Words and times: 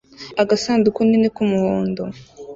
agasanduku 0.41 0.99
nini 1.07 1.29
k'umuhondo 1.35 2.03